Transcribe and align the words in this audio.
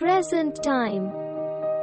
Present 0.00 0.58
time 0.58 1.06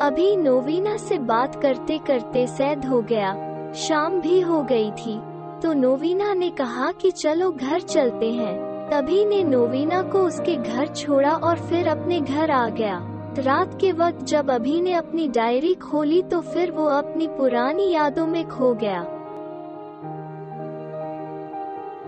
अभी 0.02 0.36
नोवीना 0.36 0.98
से 0.98 1.18
बात 1.18 1.62
करते 1.62 1.98
करते 1.98 2.48
सैद 2.48 2.86
हो 2.86 3.02
गया। 3.02 3.34
शाम 3.74 4.22
भी 4.22 4.40
हो 4.40 4.64
गई 4.64 4.92
थी। 4.92 5.20
तो 5.64 5.74
नोवीना 5.74 6.34
ने 6.34 6.50
कहा 6.50 6.92
कि 6.92 7.12
चलो 7.12 7.52
घर 7.52 7.80
चलते 7.80 8.32
हैं। 8.32 8.90
तभी 8.90 9.26
ने 9.26 9.44
नोवीना 9.44 10.02
को 10.02 10.20
उसके 10.20 10.56
घर 10.56 10.88
छोड़ा 10.88 11.32
और 11.32 11.60
फिर 11.60 11.88
अपने 11.88 12.20
घर 12.22 12.52
आ 12.52 12.70
गया। 12.70 13.00
रात 13.40 13.78
के 13.82 13.92
वक्त 13.92 14.24
जब 14.24 14.52
अभी 14.52 14.82
ने 14.82 14.94
अपनी 14.94 15.28
डायरी 15.28 15.74
खोली 15.74 16.22
तो 16.22 16.42
फिर 16.42 16.72
वो 16.72 16.86
अपनी 16.86 17.28
पुरानी 17.28 17.92
यादों 17.92 18.28
में 18.28 18.48
खो 18.48 18.74
गया। 18.74 19.02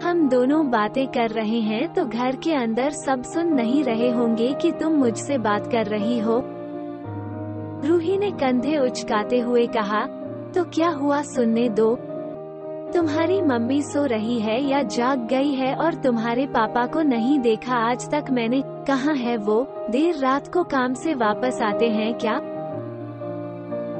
हम 0.04 0.28
दोनों 0.30 0.70
बातें 0.72 1.08
कर 1.08 1.30
रहे 1.30 1.60
हैं 1.60 1.94
तो 1.94 2.06
घर 2.06 2.36
के 2.36 2.54
अंदर 2.54 2.92
सब 2.92 3.24
सुन 3.24 3.48
नहीं 3.48 3.84
रहे 3.84 4.10
होंगे 4.12 4.54
कि 4.54 4.72
तुम 4.72 4.94
मुझसे 4.94 5.38
बात 5.38 5.68
कर 5.72 5.86
रही 5.86 6.20
हो। 6.20 6.42
रूही 7.88 8.18
ने 8.18 8.32
कंधे 8.32 8.78
उचकाते 8.78 9.40
हुए 9.40 9.66
कहा 9.68 10.06
तो 10.56 10.64
क्या 10.64 10.90
हुआ 10.90 11.21
सुनने 11.21 11.68
दो? 11.70 11.96
तुम्हारी 12.93 13.42
मम्मी 13.42 13.82
सो 13.82 14.06
रही 14.06 14.40
है 14.40 14.62
या 14.64 14.82
जाग 14.82 15.28
गई 15.28 15.52
है 15.52 15.76
और 15.76 15.93
तुम्हारे 15.93 16.48
पापा 16.48 16.86
को 16.86 17.02
नहीं 17.02 17.40
देखा 17.40 17.76
आज 17.76 18.10
तक 18.12 18.32
मैंने? 18.32 18.62
कहा 18.66 19.12
है 19.12 19.38
वो? 19.38 19.62
देर 19.90 20.18
रात 20.18 20.54
को 20.54 20.64
काम 20.64 20.93
से 20.93 21.14
वापस 21.14 21.62
आते 21.62 21.90
हैं 21.90 22.14
क्या? 22.18 22.40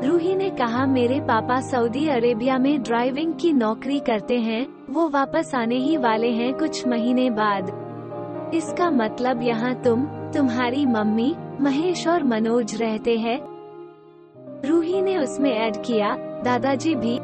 रूही 0.04 0.36
ने 0.36 0.50
कहा, 0.50 0.86
मेरे 0.86 1.20
पापा 1.20 1.60
सऊदी 1.62 2.08
अरेबिया 2.08 2.58
में 2.58 2.82
ड्राइविंग 2.84 3.34
की 3.34 3.54
नौकरी 3.54 4.00
करते 4.00 4.40
हैं। 4.40 4.79
वो 4.90 5.10
वापस 5.10 5.56
आने 5.56 5.76
ही 5.76 5.98
वाले 5.98 6.32
हैं 6.32 6.54
कुछ 6.54 6.88
महीने 6.88 7.30
बाद। 7.30 8.52
इसका 8.54 8.92
मतलब 8.92 9.42
यहाँ 9.44 9.76
तुम, 9.76 10.06
तुम्हारी 10.06 10.86
मम्मी, 10.86 11.36
महेश 11.62 12.08
और 12.08 12.24
मनोज 12.24 12.76
रहते 12.76 13.18
हैं। 13.18 13.40
रूही 14.66 15.02
ने 15.02 15.18
उसमें 15.18 15.52
ऐड 15.52 15.84
किया, 15.84 16.16
दादाजी 16.44 16.96
भी। 16.96 17.18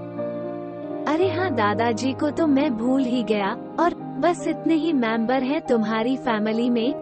अरे 1.13 1.29
हाँ 1.29 1.55
दादाजी 1.55 2.13
को 2.13 2.29
तो 2.29 2.47
मैं 2.47 2.77
भूल 2.77 3.03
ही 3.03 3.23
गया, 3.23 3.57
और 3.79 3.95
बस 3.95 4.47
इतने 4.47 4.73
ही 4.73 4.93
मेंबर 4.93 5.43
हैं 5.43 5.61
तुम्हारी 5.61 6.17
फैमिली 6.17 6.69
में। 6.69 6.93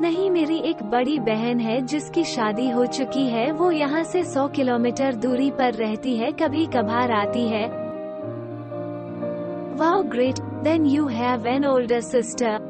नहीं, 0.00 0.30
मेरी 0.30 0.58
एक 0.58 0.82
बड़ी 0.82 1.18
बहन 1.18 1.60
है 1.60 1.80
जिसकी 1.80 2.24
शादी 2.24 2.70
हो 2.70 2.86
चुकी 2.86 3.26
है, 3.26 3.52
वो 3.52 3.70
यहाँ 3.70 4.02
से 4.02 4.24
100 4.24 4.48
किलोमीटर 4.48 5.14
दूरी 5.14 5.50
पर 5.50 5.74
रहती 5.74 6.16
है 6.16 6.32
कभी 6.32 6.66
कभार 6.66 7.10
आती 7.10 7.48
है। 7.48 7.87
Great 10.08 10.40
then 10.64 10.86
you 10.86 11.06
have 11.06 11.46
an 11.46 11.66
older 11.66 12.00
sister 12.00 12.66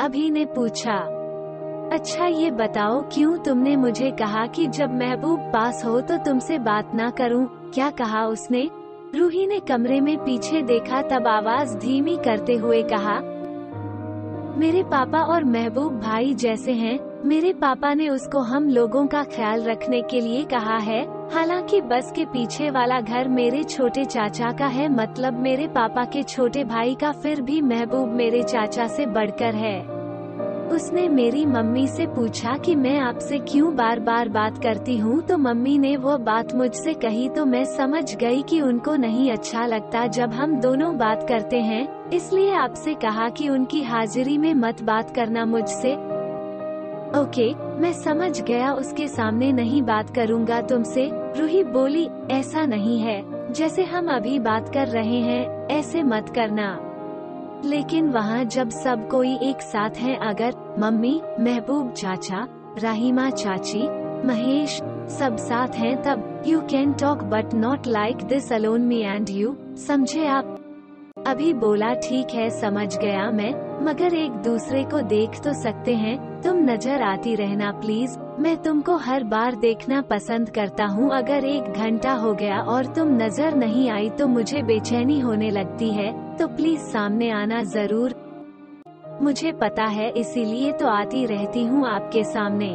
Abhi 0.00 0.30
ने 0.30 0.44
पूछा 0.44 0.96
अच्छा 1.92 2.26
ये 2.26 2.50
बताओ 2.50 3.02
क्यों 3.12 3.36
तुमने 3.38 3.76
मुझे 3.76 4.10
कहा 4.10 4.46
कि 4.46 4.66
जब 4.66 4.94
महबूब 4.94 5.40
पास 5.52 5.84
हो 5.84 6.00
तो 6.00 6.16
तुमसे 6.16 6.58
बात 6.58 6.94
ना 6.94 7.10
करूँ? 7.10 7.46
क्या 7.74 7.90
कहा 7.90 8.26
उसने? 8.26 8.68
रूही 9.14 9.46
ने 9.46 9.58
कमरे 9.60 10.00
में 10.00 10.16
पीछे 10.18 10.62
देखा 10.62 11.02
तब 11.02 11.26
आवाज़ 11.26 11.76
धीमी 11.78 12.16
करते 12.16 12.54
हुए 12.54 12.82
कहा, 12.82 13.18
मेरे 14.58 14.82
पापा 14.82 15.22
और 15.24 15.44
महबूब 15.44 16.00
भाई 16.00 16.34
जैसे 16.34 16.72
हैं, 16.72 16.98
मेरे 17.24 17.52
पापा 17.52 17.92
ने 17.94 18.08
उसको 18.08 18.38
हम 18.38 18.68
लोगों 18.68 19.06
का 19.06 19.22
ख्याल 19.24 19.62
रखने 19.62 20.02
के 20.02 20.20
लिए 20.20 20.44
कहा 20.44 20.76
है। 20.78 21.02
हालाँकि 21.32 21.80
बस 21.80 22.12
के 22.16 22.24
पीछे 22.24 22.68
वाला 22.70 23.00
घर 23.00 23.28
मेरे 23.28 23.62
छोटे 23.64 24.04
चाचा 24.04 24.50
का 24.52 24.66
है 24.66 24.88
मतलब 24.88 25.38
मेरे 25.40 25.66
पापा 25.68 26.04
के 26.04 26.22
छोटे 26.22 26.64
भाई 26.64 26.94
का 26.94 27.12
फिर 27.12 27.40
भी 27.40 27.60
महबूब 27.62 28.12
मेरे 28.12 28.42
चाचा 28.42 28.86
से 28.86 29.06
बढ़कर 29.06 29.54
है। 29.54 29.78
उसने 30.72 31.08
मेरी 31.08 31.44
मम्मी 31.46 31.86
से 31.88 32.06
पूछा 32.06 32.56
कि 32.56 32.74
मैं 32.74 32.98
आपसे 32.98 33.38
क्यों 33.38 33.74
बार 33.76 34.00
बार 34.00 34.28
बात 34.28 34.62
करती 34.62 34.96
हूँ 34.98 35.20
तो 35.22 35.38
मम्मी 35.38 35.76
ने 35.78 35.96
वो 35.96 36.16
बात 36.18 36.54
मुझसे 36.54 36.94
कही 36.94 37.28
तो 37.28 37.44
मैं 37.44 37.64
समझ 37.64 38.14
गई 38.14 38.42
कि 38.42 38.60
उनको 38.60 38.96
नहीं 38.96 39.30
अच्छा 39.32 39.66
लगता 39.66 40.06
जब 40.06 40.32
हम 40.32 40.56
दोनों 40.60 40.96
बात 40.98 41.26
करते 41.28 41.60
हैं, 41.60 42.10
इसलिए 42.10 42.54
आपसे 42.54 42.94
कहा 42.94 43.28
कि 43.28 43.48
उनकी 43.48 43.82
हाजिरी 43.82 44.38
में 44.38 44.52
मत 44.54 44.82
बात 44.82 45.14
करना 45.14 45.44
मुझसे। 45.44 45.94
ओके 47.20 47.52
मैं 47.76 47.92
समझ 47.92 48.42
गया 48.42 48.72
उसके 48.72 49.08
सामने 49.08 49.52
नहीं 49.52 49.82
बात 49.82 50.14
करूँगा 50.14 50.60
तुमसे। 50.60 51.10
रूही 51.12 51.64
बोली, 51.64 52.08
ऐसा 52.30 52.66
नहीं 52.66 52.98
है। 52.98 53.52
जैसे 53.52 53.84
हम 53.84 54.08
अभी 54.08 54.38
बात 54.38 54.74
कर 54.74 54.88
रहे 54.88 55.18
हैं, 55.18 55.68
ऐसे 55.68 56.02
मत 56.02 56.32
करना। 56.34 56.80
लेकिन 57.64 58.08
वहाँ 58.08 58.44
जब 58.44 58.68
सब 58.68 59.08
कोई 59.08 59.36
एक 59.36 59.60
साथ 59.60 59.90
है, 59.90 60.16
अगर, 60.16 60.76
मम्मी, 60.78 61.22
महबूब 61.40 61.92
चाचा, 61.92 62.48
राहिमा 62.78 63.30
चाची, 63.30 63.88
महेश, 64.26 64.82
सब 65.08 65.36
साथ 65.36 65.68
हैं, 65.68 66.02
तब 66.02 66.42
you 66.46 66.60
can 66.60 66.92
talk 66.92 67.18
but 67.18 67.54
not 67.54 67.86
like 67.86 68.16
this 68.16 68.52
alone 68.52 68.80
me 68.80 69.00
and 69.00 69.30
you 69.30 69.56
समझे 69.76 70.26
आप? 70.26 70.60
अभी 71.26 71.52
बोला, 71.52 71.94
ठीक 71.94 72.26
है, 72.34 72.50
समझ 72.50 72.98
गया 72.98 73.30
मैं। 73.30 73.63
मगर 73.84 74.14
एक 74.14 74.32
दूसरे 74.42 74.82
को 74.84 75.00
देख 75.02 75.38
तो 75.44 75.52
सकते 75.52 75.94
हैं। 75.94 76.16
तुम 76.42 76.58
नज़र 76.64 77.02
आती 77.02 77.34
रहना 77.34 77.70
प्लीज़ 77.72 78.18
मैं 78.40 78.56
तुमको 78.62 78.96
हर 78.98 79.24
बार 79.24 79.54
देखना 79.56 80.00
पसंद 80.02 80.50
करता 80.50 80.84
हूँ। 80.86 81.10
अगर 81.12 81.44
एक 81.44 81.64
घंटा 81.64 82.12
हो 82.12 82.32
गया 82.34 82.60
और 82.64 82.86
तुम 82.86 83.08
नज़र 83.16 83.54
नहीं 83.54 83.88
आई 83.90 84.08
तो 84.10 84.28
मुझे 84.28 84.62
बेचैनी 84.62 85.18
होने 85.20 85.50
लगती 85.50 85.90
है। 85.90 86.10
तो 86.36 86.46
प्लीज़ 86.46 86.80
सामने 86.82 87.30
आना 87.32 87.62
ज़रूर। 87.64 88.14
मुझे 89.22 89.52
पता 89.52 89.84
है, 89.84 90.10
इसीलिए 90.10 90.72
तो 90.72 90.86
आती 90.86 91.24
रहती 91.26 91.64
हूँ 91.64 91.86
आपके 91.88 92.24
सामने। 92.24 92.72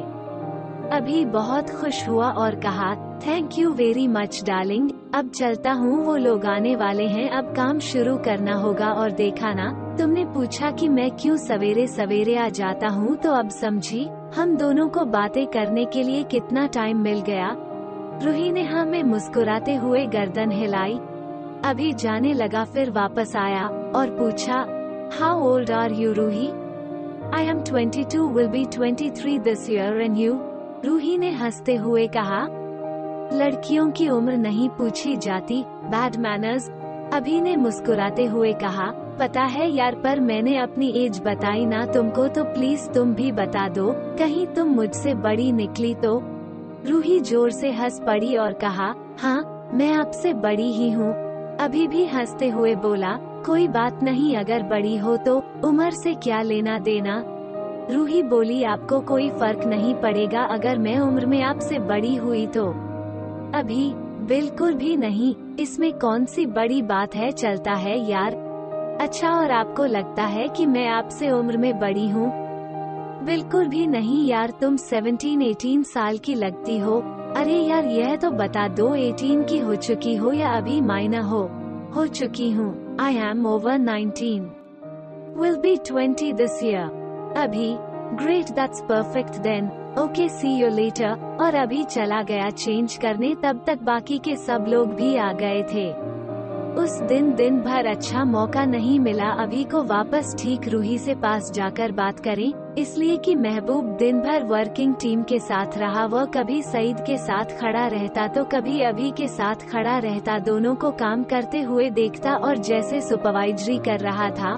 अभी 0.94 1.26
बहुत 1.32 1.70
खुश 1.72 2.08
हुआ 2.08 2.32
और 2.34 2.56
कहा 2.60 2.96
thank 3.26 3.60
you 3.60 3.74
very 3.74 4.08
much 4.10 4.44
darling 4.46 4.90
अब 5.16 5.30
चलता 5.32 5.72
हूँ, 5.74 6.04
वो 6.06 6.16
लोग 6.18 6.46
आने 6.46 6.76
वाले 6.76 7.08
हैं। 7.08 7.30
अब 7.30 7.54
काम 7.56 7.80
शुरू 7.84 8.18
करना 8.18 8.56
होगा 8.56 8.94
और 8.94 9.12
देखा 9.12 9.54
ना। 9.54 9.70
तुमने 10.00 10.24
पूछा 10.26 10.70
कि 10.72 10.88
मैं 10.90 11.10
क्यों 11.12 11.36
सवेरे 11.38 11.86
सवेरे 11.88 12.36
आ 12.36 12.48
जाता 12.50 12.88
हूँ 12.88 13.16
तो 13.16 13.32
अब 13.32 13.50
समझी, 13.50 14.08
हम 14.36 14.56
दोनों 14.58 14.88
को 14.90 15.04
बातें 15.06 15.46
करने 15.48 15.84
के 15.86 16.04
लिए 16.04 16.24
कितना 16.24 16.66
टाइम 16.68 16.98
मिल 16.98 17.22
गया। 17.22 17.50
रूही 18.24 18.52
ने 18.52 18.64
हमें 18.64 19.04
मुस्कुराते 19.04 19.76
हुए 19.76 20.06
गर्दन 20.06 20.52
हिलाई। 20.52 20.94
अभी 21.66 21.92
जाने 21.94 22.34
लगा, 22.34 22.64
फिर 22.66 22.92
वापस 22.92 23.36
आया 23.36 23.68
और 23.96 24.16
पूछा 24.20 24.66
how 25.20 25.44
old 25.44 25.72
are 25.72 25.92
you 25.92 26.14
Ruhi? 26.14 26.48
I 27.34 27.48
am 27.48 27.62
twenty 27.62 28.04
two 28.04 28.28
will 28.28 28.48
be 28.48 28.66
twenty 28.66 29.10
three 29.12 29.38
this 29.40 29.70
year 29.70 30.02
and 30.02 30.18
you 30.18 30.40
Ruhi 30.86 31.18
ने 31.18 31.32
हँसते 31.32 31.76
हुए 31.76 32.08
कहा, 32.08 32.46
लड़कियों 33.34 33.90
की 33.92 34.10
उम्र 34.10 34.38
नहीं 34.38 34.70
पूछी 34.70 35.16
जाती 35.18 35.64
बैड 35.86 36.16
मैनर्स 36.16 36.72
अभी 37.14 37.40
ने 37.42 37.56
मुस्कुराते 37.56 38.26
हुए 38.26 38.54
कहा, 38.54 38.86
पता 39.20 39.44
है 39.44 39.70
यार, 39.70 39.96
पर 39.96 40.20
मैंने 40.20 40.58
अपनी 40.58 40.90
एज 40.96 41.20
बताई 41.26 41.66
ना 41.66 41.86
तुमको 41.86 42.28
तो 42.28 42.44
प्लीज़ 42.44 42.88
तुम 42.90 43.14
भी 43.14 43.32
बता 43.32 43.68
दो, 43.70 43.92
कहीं 44.20 44.46
तुम 44.48 44.68
मुझसे 44.68 45.14
बड़ी 45.14 45.52
निकली 45.52 45.94
तो? 45.96 46.22
रूही 46.88 47.20
ज़ोर 47.20 47.52
से 47.52 47.72
हंस 47.72 48.00
पड़ी 48.00 48.36
और 48.36 48.54
कहा 48.54 48.94
हाँ 49.20 49.72
मैं 49.74 49.92
आपसे 49.94 50.34
बड़ी 50.34 50.72
ही 50.72 50.90
हूँ। 50.92 51.12
अभी 51.58 51.88
भी 51.88 52.06
हँसते 52.06 52.50
हुए 52.50 52.76
बोला, 52.76 53.18
कोई 53.46 53.68
बात 53.68 54.04
नहीं, 54.04 54.36
अगर 54.38 54.64
बड़ी 54.64 54.98
हो 54.98 55.16
तो 55.18 55.38
उम्र 55.64 55.92
से 55.92 56.14
क्या 56.16 56.42
लेना 56.42 56.78
देना? 56.80 57.24
रूही 57.92 58.22
बोली, 58.24 58.64
आपको 58.64 59.00
कोई 59.00 59.30
फ़र्क 59.30 59.66
नहीं 59.66 59.94
पड़ेगा, 59.96 60.44
अगर 60.44 60.78
मैं 60.78 60.98
उम्र 61.00 61.26
में 61.26 61.42
आपसे 61.42 61.80
बड़ी 61.80 62.16
हुई 62.16 62.46
तो। 62.48 62.68
अभी 63.56 63.92
बिल्कुल 64.20 64.74
भी 64.74 64.98
नहीं। 64.98 65.36
इसमें 65.60 65.94
कौन 65.94 66.26
सी 66.26 66.46
बड़ी 66.46 66.82
बात 66.82 67.16
है, 67.16 67.32
चलता 67.32 67.74
है 67.74 68.10
यार। 68.10 68.36
अच्छा 69.02 69.30
और 69.32 69.52
आपको 69.52 69.86
लगता 69.86 70.24
है 70.24 70.48
कि 70.48 70.66
मैं 70.66 70.88
आपसे 70.88 71.30
उम्र 71.32 71.58
में 71.58 71.80
बड़ी 71.80 72.10
हूँ? 72.10 72.32
बिल्कुल 73.26 73.68
भी 73.68 73.88
नहीं 73.88 74.28
यार, 74.28 74.50
तुम 74.50 74.78
17-18 74.78 75.84
साल 75.84 76.18
की 76.18 76.36
लगती 76.36 76.78
हो। 76.78 77.00
अरे 77.38 77.56
यार, 77.56 77.86
यह 77.86 78.16
तो 78.16 78.32
बता 78.32 78.68
दो 78.68 78.96
18 78.96 79.44
की 79.44 79.60
हो 79.60 79.76
चुकी 79.76 80.16
हो 80.16 80.32
या 80.32 80.50
अभी 80.50 80.82
मायना 80.82 81.22
हो? 81.22 81.50
हो 81.96 82.08
चुकी 82.08 82.52
हूँ। 82.52 82.98
I 83.00 83.16
am 83.16 83.46
over 83.46 83.78
19 83.78 84.40
will 85.38 85.56
be 85.56 85.78
20 85.78 86.34
this 86.34 86.64
year 86.64 87.34
Abhi 87.38 87.76
great 88.16 88.50
that's 88.50 88.82
perfect 88.82 89.38
then 89.38 89.70
okay 89.98 90.28
see 90.30 90.50
you 90.56 90.68
later 90.70 91.38
और 91.42 91.56
अभी 91.56 91.84
चला 91.84 92.22
गया 92.22 92.50
चेंज 92.50 92.96
करने, 92.98 93.34
तब 93.36 93.64
तक 93.68 93.82
बाकी 93.84 94.18
के 94.18 94.36
सब 94.36 94.66
लोग 94.70 94.94
भी 94.96 95.16
आ 95.16 95.32
गए 95.34 95.64
थे। 95.64 95.90
उस 96.76 97.00
दिन 97.02 97.34
दिन 97.36 97.60
भर 97.62 97.86
अच्छा 97.86 98.24
मौका 98.24 98.66
नहीं 98.66 99.00
मिला। 99.00 99.30
अभी 99.44 99.64
को 99.64 99.84
वापस 99.84 100.36
ठीक 100.40 100.68
रूही 100.68 100.98
से 100.98 101.16
पास 101.16 101.52
जाकर 101.52 101.92
बात 101.92 102.20
करें। 102.20 102.76
इसलिए 102.78 103.18
कि 103.18 103.36
महबूब 103.36 103.86
दिन 103.98 104.20
भर 104.22 104.44
वर्किंग 104.44 104.96
टीम 104.96 105.24
के 105.24 105.40
साथ 105.40 105.78
रहा। 105.78 106.06
वह 106.06 106.26
कभी 106.26 106.62
सईद 106.62 107.00
के 107.00 107.18
साथ 107.18 107.60
खड़ा 107.60 107.88
रहता 107.88 108.28
तो 108.28 108.44
कभी 108.44 108.82
अभी 108.82 109.12
के 109.12 109.28
साथ 109.28 109.70
खड़ा 109.72 109.98
रहता। 109.98 110.40
दोनों 110.40 110.76
को 110.76 110.92
काम 110.92 111.24
करते 111.24 111.62
हुए 111.62 111.90
देखता 111.90 112.36
और 112.36 112.58
जैसे 112.58 113.02
सुपरवाइजरी 113.02 113.78
कर 113.78 114.00
रहा 114.00 114.30
था। 114.32 114.58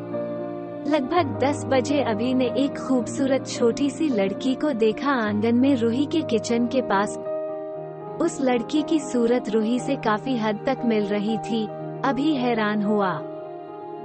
लगभग 0.88 1.40
10 1.44 1.66
बजे 1.66 2.02
अभी 2.02 2.34
ने 2.34 2.46
एक 2.46 2.78
खूबसूरत 2.78 3.48
छोटी 3.48 3.90
सी 3.90 4.10
लड़की 4.10 4.56
को 4.56 4.72
देखा 4.72 5.12
आँगन 5.12 5.56
में 5.56 5.76
रूही 5.76 6.06
के 6.06 6.22
किचन 6.22 6.66
के 6.66 6.82
पास। 6.82 7.18
उस 8.22 8.42
लड़की 8.42 8.82
की 8.82 9.00
सूरत 9.00 9.50
रूही 9.50 9.80
से 9.80 9.96
काफ़ी 9.96 10.38
हद 10.38 10.60
तक 10.66 10.78
मिल 10.86 11.04
रही 11.04 11.38
थी। 11.38 11.68
अभी 12.06 12.34
हैरान 12.36 12.84
हुआ 12.84 13.20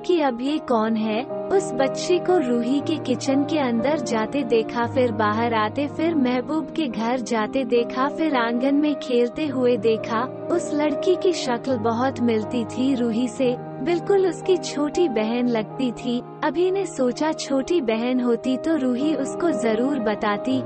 कि 0.06 0.20
अब 0.20 0.40
ये 0.40 0.58
कौन 0.58 0.96
है? 0.96 1.25
उस 1.25 1.73
बच्ची 1.75 2.19
को 2.19 2.38
रूही 2.38 2.81
के 2.81 2.96
किचन 2.96 3.44
के 3.44 3.58
अंदर 3.58 3.99
जाते 3.99 4.43
देखा, 4.43 4.87
फिर 4.87 5.12
बाहर 5.12 5.55
आते, 5.55 5.87
फिर 5.87 6.14
महबूब 6.14 6.70
के 6.76 6.87
घर 6.87 7.20
जाते 7.20 7.64
देखा, 7.64 8.08
फिर 8.08 8.37
आँगन 8.37 8.75
में 8.75 8.94
खेलते 8.94 9.46
हुए 9.46 9.76
देखा। 9.76 10.49
उस 10.52 10.75
लड़की 10.75 11.17
की 11.17 11.32
शक्ल 11.32 11.76
बहुत 11.76 12.20
मिलती 12.20 12.64
थी 12.64 12.94
रूही 12.94 13.28
से। 13.28 13.66
बिल्कुल 13.87 14.27
उसकी 14.27 14.56
छोटी 14.56 15.09
बहन 15.09 15.49
लगती 15.49 15.93
थी। 15.93 16.23
अभी 16.44 16.71
ने 16.71 16.87
सोचा 16.87 17.33
छोटी 17.33 17.81
बहन 17.81 18.21
होती 18.21 18.56
तो 18.56 18.77
रूही 18.77 19.15
उसको 19.15 19.50
ज़रूर 19.50 19.99
बताती। 19.99 20.59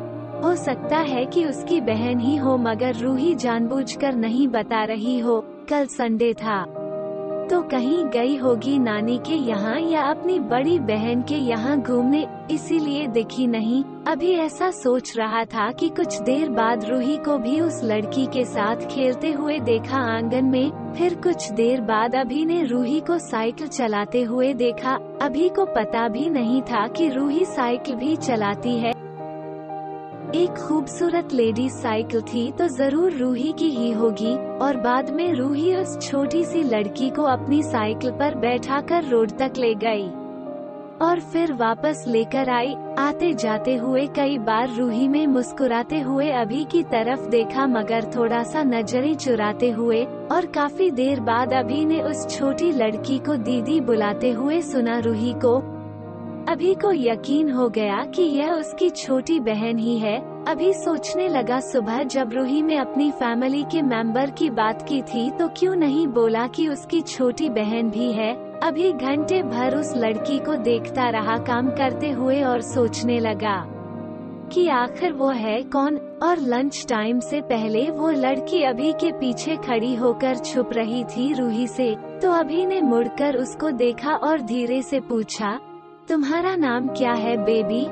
हो 0.44 0.55
सकता 0.56 0.99
है 0.99 1.25
कि 1.26 1.44
उसकी 1.44 1.81
बहन 1.81 2.20
ही 2.20 2.37
हो, 2.37 2.56
मगर 2.56 2.94
रूही 2.94 3.34
जानबूझकर 3.34 4.14
नहीं 4.14 4.49
बता 4.49 4.84
रही 4.84 5.19
हो। 5.19 5.40
कल 5.70 5.87
संडे 5.87 6.34
था। 6.34 6.80
तो 7.50 7.61
कहीं 7.62 8.05
गई 8.05 8.37
होगी 8.37 8.79
नानी 8.79 9.17
के 9.19 9.35
यहाँ 9.35 9.79
या 9.81 10.02
अपनी 10.02 10.38
बड़ी 10.41 10.79
बहन 10.79 11.23
के 11.23 11.37
यहाँ 11.37 11.76
घूमने, 11.79 12.26
इसीलिए 12.50 13.06
दिखी 13.06 13.47
नहीं। 13.47 13.82
अभी 14.06 14.31
ऐसा 14.35 14.70
सोच 14.70 15.17
रहा 15.17 15.44
था 15.44 15.70
कि 15.73 15.88
कुछ 15.88 16.20
देर 16.20 16.49
बाद 16.50 16.85
रूही 16.85 17.17
को 17.17 17.37
भी 17.38 17.61
उस 17.61 17.81
लड़की 17.85 18.26
के 18.26 18.44
साथ 18.44 18.87
खेलते 18.87 19.32
हुए 19.32 19.58
देखा 19.61 19.99
आँगन 20.17 20.44
में, 20.44 20.94
फिर 20.94 21.14
कुछ 21.14 21.50
देर 21.52 21.81
बाद 21.81 22.14
अभी 22.14 22.44
ने 22.44 22.62
रूही 22.64 23.00
को 23.00 23.19
साइकिल 23.19 23.69
चलाते 23.69 24.23
हुए 24.23 24.53
देखा। 24.55 24.94
अभी 25.23 25.49
को 25.49 25.64
पता 25.75 26.08
भी 26.08 26.29
नहीं 26.31 26.62
था 26.62 26.87
कि 26.88 27.08
रूही 27.08 27.44
साइकिल 27.46 27.94
भी 27.94 28.17
चलाती 28.17 28.79
है। 28.79 29.00
एक 30.35 30.59
खूबसूरत 30.59 31.32
लेडी 31.32 31.69
साइकिल 31.71 32.21
थी 32.23 32.50
तो 32.53 32.67
ज़रूर 32.69 33.12
रूही 33.12 33.53
की 33.53 33.69
ही 33.71 33.91
होगी, 33.93 34.35
और 34.59 34.77
बाद 34.77 35.11
में 35.11 35.32
रूही 35.35 35.75
उस 35.77 35.99
छोटी 36.00 36.44
सी 36.44 36.62
लड़की 36.62 37.09
को 37.11 37.23
अपनी 37.23 37.62
साइकिल 37.62 38.11
पर 38.11 38.35
बैठाकर 38.35 39.05
रोड 39.05 39.31
तक 39.38 39.59
ले 39.59 39.75
गई। 39.75 40.06
और 41.00 41.21
फिर 41.23 41.53
वापस 41.53 42.05
लेकर 42.09 42.49
आई 42.49 42.75
आते 42.99 43.32
जाते 43.35 43.75
हुए 43.77 44.06
कई 44.06 44.38
बार 44.38 44.77
रूही 44.77 45.09
में 45.09 45.27
मुस्कुराते 45.27 46.00
हुए 46.00 46.31
अभी 46.32 46.65
की 46.65 46.82
तरफ़ 46.82 47.29
देखा 47.31 47.67
मगर 47.67 48.11
थोड़ा 48.17 48.43
सा 48.43 48.62
नजरी 48.62 49.15
चुराते 49.17 49.71
हुए, 49.71 50.05
और 50.32 50.47
काफ़ी 50.47 50.91
देर 50.93 51.21
बाद 51.23 51.53
अभी 51.55 51.85
ने 51.85 52.00
उस 52.03 52.27
छोटी 52.29 52.73
लड़की 52.73 53.19
को 53.19 53.37
दीदी 53.43 53.81
बुलाते 53.81 54.31
हुए 54.31 54.61
सुना 54.62 54.99
रूही 54.99 55.32
को 55.44 55.59
अभी 56.50 56.73
को 56.75 56.91
यकीन 56.93 57.50
हो 57.50 57.69
गया 57.69 58.05
कि 58.05 58.23
यह 58.23 58.52
उसकी 58.52 58.88
छोटी 58.91 59.38
बहन 59.41 59.79
ही 59.79 59.97
है। 59.99 60.17
अभी 60.44 60.73
सोचने 60.75 61.29
लगा, 61.29 61.61
सुबह 61.61 62.02
जब 62.02 62.32
रूही 62.32 62.62
में 62.62 62.76
अपनी 62.79 63.11
फैमिली 63.11 63.62
के 63.62 63.82
मेंबर 63.82 64.31
की 64.31 64.49
बात 64.50 64.82
की 64.88 65.00
थी 65.02 65.31
तो 65.31 65.49
क्यों 65.49 65.76
नहीं 65.76 66.06
बोला 66.06 66.47
कि 66.47 66.67
उसकी 66.69 67.00
छोटी 67.00 67.49
बहन 67.49 67.91
भी 67.91 68.11
है? 68.12 68.35
अभी 68.61 68.93
घंटे 68.93 69.43
भर 69.43 69.76
उस 69.76 69.93
लड़की 69.97 70.38
को 70.38 70.56
देखता 70.56 71.08
रहा, 71.11 71.38
काम 71.38 71.70
करते 71.70 72.11
हुए 72.11 72.43
और 72.43 72.61
सोचने 72.62 73.19
लगा 73.19 73.56
कि 74.53 74.69
आखिर 74.69 75.12
वो 75.12 75.31
है 75.31 75.62
कौन? 75.62 76.00
और 76.23 76.41
लंच 76.41 76.85
टाइम 76.88 77.20
से 77.20 77.41
पहले 77.41 77.88
वो 77.91 78.11
लड़की 78.11 78.62
अभी 78.64 78.93
के 78.93 79.12
पीछे 79.12 79.56
खड़ी 79.56 79.94
होकर 79.94 80.37
छुप 80.37 80.73
रही 80.73 81.05
थी 81.06 81.32
रूही 81.32 81.67
से। 81.69 81.94
तो 82.23 82.32
अभी 82.32 82.67
ने 82.67 82.81
मुड़कर 82.81 83.37
उसको 83.37 83.70
देखा 83.70 84.17
और 84.17 84.41
धीरे 84.41 84.82
से 84.82 85.00
पूछा 85.00 85.58
तुम्हारा 86.10 86.56
नाम 86.56 86.88
क्या 86.88 87.12
है 87.12 87.36
बेबी 87.36 87.84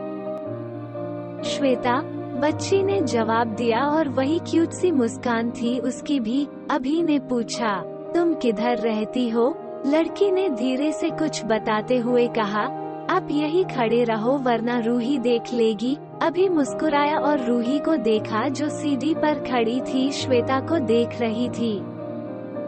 श्वेता, 1.51 2.01
बच्ची 2.41 2.83
ने 2.83 3.01
जवाब 3.01 3.49
दिया 3.49 3.81
और 3.81 4.09
वही 4.09 4.39
क्यूट 4.39 4.71
सी 4.71 4.91
मुस्कान 4.91 5.51
थी, 5.51 5.79
उसकी 5.79 6.21
भी। 6.21 6.49
अभी 6.71 7.03
ने 7.03 7.19
पूछा, 7.19 7.83
तुम 8.15 8.35
किधर 8.35 8.79
रहती 8.79 9.29
हो? 9.29 9.59
लड़की 9.87 10.31
ने 10.31 10.51
धीरे 10.51 10.93
से 10.93 11.11
कुछ 11.11 11.45
बताते 11.45 11.99
हुए 11.99 12.27
कहा, 12.29 12.63
आप 13.11 13.29
यही 13.31 13.65
खड़े 13.65 14.05
रहो, 14.05 14.39
वरना 14.39 14.79
रूही 14.79 15.19
देख 15.19 15.43
लेगी। 15.55 15.97
अभी 16.23 16.49
मुस्कुराया 16.49 17.19
और 17.19 17.45
रूही 17.45 17.79
को 17.79 17.97
देखा, 17.97 18.49
जो 18.49 18.69
सीढ़ी 18.69 19.15
पर 19.15 19.35
खड़ी 19.35 19.81
थी, 19.81 20.13
श्वेता 20.13 20.61
को 20.61 20.79
देख 20.79 21.21
रही 21.21 21.49
थी। 21.49 21.79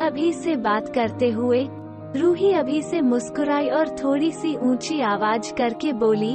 अभी 0.03 0.33
से 0.33 0.57
बात 0.57 0.95
करते 0.95 1.31
हुए 1.31 1.69
रूही 2.17 2.53
अभी 2.53 2.81
से 2.83 3.01
मुस्कुराई 3.01 3.69
और 3.69 3.89
थोड़ी 3.97 4.31
सी 4.33 4.55
ऊँची 4.57 5.01
आवाज़ 5.01 5.53
करके 5.55 5.93
बोली, 5.93 6.33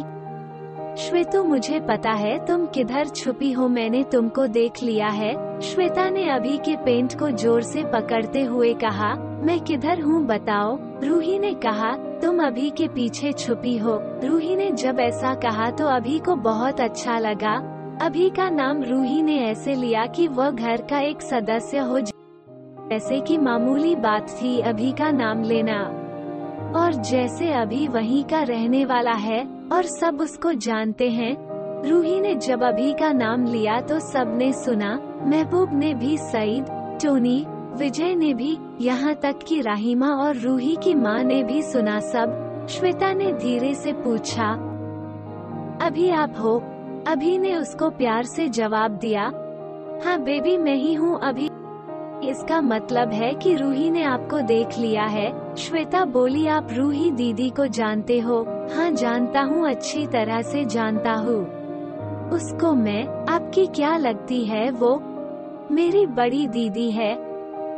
श्वेतु, 0.97 1.43
मुझे 1.43 1.79
पता 1.79 2.11
है 2.11 2.37
तुम 2.45 2.65
किधर 2.65 3.07
छुपी 3.07 3.51
हो, 3.51 3.67
मैंने 3.67 4.03
तुमको 4.03 4.45
देख 4.47 4.81
लिया 4.83 5.07
है। 5.07 5.59
श्वेता 5.61 6.09
ने 6.09 6.29
अभी 6.29 6.57
के 6.57 6.75
पेंट 6.75 7.17
को 7.19 7.29
ज़ोर 7.31 7.61
से 7.61 7.83
पकड़ते 7.83 8.43
हुए 8.43 8.73
कहा, 8.73 9.13
मैं 9.15 9.59
किधर 9.59 10.01
हूँ, 10.01 10.25
बताओ? 10.25 10.77
रूही 11.03 11.37
ने 11.39 11.53
कहा, 11.53 11.95
तुम 12.21 12.43
अभी 12.43 12.69
के 12.69 12.87
पीछे 12.87 13.31
छुपी 13.33 13.77
हो। 13.77 13.99
रूही 14.23 14.55
ने 14.55 14.71
जब 14.71 14.99
ऐसा 14.99 15.35
कहा 15.35 15.69
तो 15.71 15.87
अभी 15.87 16.19
को 16.19 16.35
बहुत 16.35 16.81
अच्छा 16.81 17.19
लगा। 17.19 17.55
अभी 18.01 18.29
का 18.29 18.49
नाम 18.49 18.83
रूही 18.83 19.21
ने 19.21 19.39
ऐसे 19.39 19.75
लिया 19.75 20.05
कि 20.05 20.27
वह 20.27 20.51
घर 20.51 20.81
का 20.81 20.99
एक 20.99 21.21
सदस्य 21.21 21.77
हो 21.79 21.99
जैसे 22.89 23.19
कि 23.19 23.37
मामूली 23.37 23.95
बात 23.95 24.29
थी 24.31 24.59
अभी 24.61 24.91
का 24.91 25.09
नाम 25.11 25.41
लेना। 25.43 25.77
और 26.75 26.93
जैसे 27.03 27.51
अभी 27.53 27.87
वहीं 27.87 28.23
का 28.23 28.41
रहने 28.43 28.83
वाला 28.85 29.13
है, 29.13 29.41
और 29.71 29.83
सब 29.83 30.21
उसको 30.21 30.51
जानते 30.53 31.09
हैं। 31.09 31.35
रूही 31.83 32.19
ने 32.21 32.35
जब 32.35 32.63
अभी 32.63 32.91
का 32.93 33.11
नाम 33.13 33.45
लिया 33.45 33.79
तो 33.81 33.99
सबने 33.99 34.51
सुना, 34.53 34.99
महबूब 35.25 35.73
ने 35.73 35.93
भी, 35.93 36.17
सईद, 36.17 36.65
टोनी, 37.03 37.45
विजय 37.77 38.15
ने 38.15 38.33
भी, 38.33 38.57
यहाँ 38.81 39.15
तक 39.15 39.39
कि 39.47 39.59
राहिमा 39.61 40.13
और 40.15 40.35
रूही 40.35 40.75
की 40.75 40.93
माँ 40.93 41.23
ने 41.23 41.43
भी 41.43 41.61
सुना 41.63 41.99
सब। 42.01 42.67
श्वेता 42.69 43.11
ने 43.13 43.31
धीरे 43.33 43.73
से 43.75 43.93
पूछा, 43.93 44.51
अभी 45.81 46.09
आप 46.09 46.39
हो? 46.39 46.57
अभी 47.07 47.37
ने 47.37 47.55
उसको 47.55 47.89
प्यार 47.89 48.25
से 48.25 48.47
जवाब 48.49 48.91
दिया 48.91 49.23
हाँ 50.05 50.17
बेबी 50.19 50.57
मैं 50.57 50.75
ही 50.75 50.93
हूँ, 50.93 51.19
अभी 51.19 51.49
इसका 52.29 52.61
मतलब 52.61 53.09
है 53.09 53.33
कि 53.33 53.55
रूही 53.55 53.89
ने 53.89 54.03
आपको 54.03 54.41
देख 54.41 54.67
लिया 54.77 55.03
है। 55.03 55.55
श्वेता 55.55 56.05
बोली, 56.05 56.47
आप 56.47 56.67
रूही 56.73 57.11
दीदी 57.11 57.49
को 57.49 57.67
जानते 57.67 58.19
हो? 58.19 58.45
हाँ 58.75 58.91
जानता 58.91 59.41
हूँ, 59.41 59.69
अच्छी 59.69 60.07
तरह 60.07 60.41
से 60.41 60.65
जानता 60.65 61.13
हूँ। 61.13 61.65
उसको 62.29 62.73
मैं? 62.73 63.25
आपकी 63.29 63.65
क्या 63.65 63.97
लगती 63.97 64.45
है 64.45 64.71
वो? 64.71 65.01
मेरी 65.71 66.05
बड़ी 66.05 66.47
दीदी 66.47 66.91
है। 66.91 67.15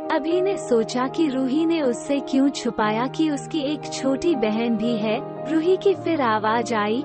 अभी 0.08 0.40
ने 0.40 0.56
सोचा 0.56 1.08
कि 1.08 1.28
रूही 1.28 1.66
ने 1.66 1.82
उससे 1.82 2.20
क्यों 2.20 2.48
छुपाया 2.48 3.06
कि 3.06 3.30
उसकी 3.30 3.60
एक 3.60 3.92
छोटी 3.92 4.34
बहन 4.34 4.76
भी 4.76 4.96
है। 4.96 5.44
रूही 5.52 5.76
की 5.76 5.94
फिर 5.94 6.20
आवाज़ 6.20 6.74
आई। 6.74 7.04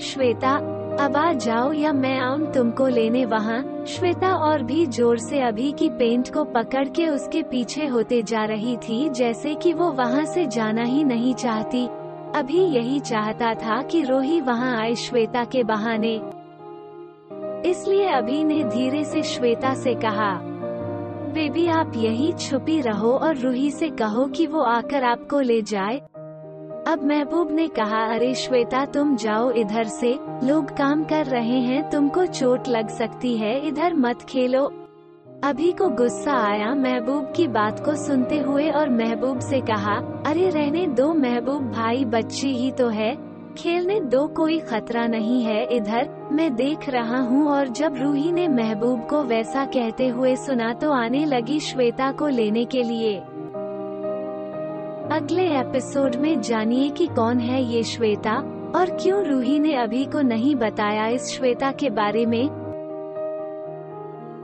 श्वेता 0.00 0.79
अब 0.90 1.16
आ 1.16 1.32
जाओ 1.32 1.72
या 1.72 1.92
मैं 1.92 2.18
आऊँ 2.18 2.50
तुमको 2.52 2.86
लेने 2.88 3.24
वहाँ। 3.24 3.84
श्वेता 3.88 4.32
और 4.36 4.62
भी 4.62 4.84
ज़ोर 4.86 5.18
से 5.18 5.40
अभी 5.40 5.70
की 5.72 5.88
पेंट 5.90 6.32
को 6.34 6.44
पकड़ 6.44 6.88
के 6.88 7.06
उसके 7.08 7.42
पीछे 7.42 7.86
होते 7.86 8.22
जा 8.22 8.44
रही 8.44 8.76
थी, 8.78 9.08
जैसे 9.08 9.54
कि 9.54 9.72
वो 9.72 9.90
वहाँ 9.92 10.24
से 10.24 10.46
जाना 10.46 10.82
ही 10.82 11.04
नहीं 11.04 11.34
चाहती। 11.34 11.86
अभी 12.34 12.64
यही 12.66 12.98
चाहता 13.00 13.54
था 13.54 13.80
कि 13.82 14.02
रोही 14.02 14.40
वहाँ 14.40 14.76
आए 14.76 14.94
श्वेता 14.96 15.44
के 15.44 15.62
बहाने। 15.64 16.14
इसलिए 17.70 18.08
अभी 18.08 18.42
ने 18.44 18.62
धीरे 18.64 19.04
से 19.04 19.22
श्वेता 19.22 19.74
से 19.74 19.94
कहा, 19.94 20.32
बेबी, 21.34 21.66
आप 21.68 21.92
यही 21.96 22.32
छुपी 22.32 22.80
रहो 22.80 23.12
और 23.12 23.36
रूही 23.36 23.70
से 23.70 23.88
कहो 23.90 24.26
कि 24.26 24.46
वो 24.46 24.60
आकर 24.60 25.04
आपको 25.04 25.40
ले 25.40 25.60
जाए। 25.62 26.00
अब 26.90 27.02
महबूब 27.04 27.50
ने 27.50 27.66
कहा, 27.68 27.98
अरे 28.14 28.34
श्वेता, 28.34 28.84
तुम 28.84 29.14
जाओ 29.16 29.50
इधर 29.50 29.84
से। 29.84 30.12
लोग 30.44 30.70
काम 30.70 31.04
कर 31.04 31.26
रहे 31.26 31.58
हैं, 31.60 31.90
तुमको 31.90 32.26
चोट 32.26 32.68
लग 32.68 32.88
सकती 32.88 33.36
है, 33.36 33.68
इधर 33.68 33.94
मत 33.94 34.22
खेलो 34.22 34.64
अभी 35.44 35.70
को 35.72 35.88
गुस्सा 35.88 36.32
आया, 36.32 36.74
महबूब 36.74 37.32
की 37.36 37.46
बात 37.48 37.84
को 37.84 37.94
सुनते 37.96 38.38
हुए 38.38 38.68
और 38.70 38.90
महबूब 38.90 39.40
से 39.40 39.60
कहा, 39.60 39.96
अरे 40.26 40.48
रहने 40.50 40.86
दो, 40.86 41.12
महबूब 41.14 41.70
भाई 41.72 42.04
बच्ची 42.04 42.52
ही 42.54 42.70
तो 42.70 42.88
है। 42.88 43.14
खेलने 43.58 44.00
दो, 44.00 44.26
कोई 44.26 44.58
खतरा 44.58 45.06
नहीं 45.06 45.42
है 45.42 45.64
इधर। 45.76 46.10
मैं 46.32 46.54
देख 46.54 46.88
रहा 46.88 47.20
हूँ 47.20 47.48
और 47.48 47.68
जब 47.68 47.96
रूही 47.96 48.32
ने 48.32 48.48
महबूब 48.48 49.06
को 49.06 49.22
वैसा 49.22 49.64
कहते 49.64 50.08
हुए 50.08 50.36
सुना 50.36 50.72
तो 50.72 50.92
आने 50.92 51.24
लगी 51.24 51.60
श्वेता 51.60 52.12
को 52.12 52.28
लेने 52.28 52.64
के 52.64 52.82
लिए। 52.82 53.20
अगले 55.12 55.44
एपिसोड 55.60 56.16
में 56.16 56.40
जानिए 56.40 56.90
कि 56.90 57.06
कौन 57.06 57.38
है 57.38 57.62
ये 57.62 57.82
श्वेता, 57.82 58.34
और 58.74 58.98
क्यों 59.02 59.24
रूही 59.24 59.58
ने 59.58 59.74
अभी 59.74 60.04
को 60.04 60.20
नहीं 60.20 60.54
बताया 60.56 61.06
इस 61.06 61.26
श्वेता 61.26 61.72
के 61.72 61.90
बारे 61.90 62.26
में। 62.26 62.59